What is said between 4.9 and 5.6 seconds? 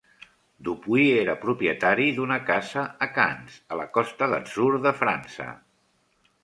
França.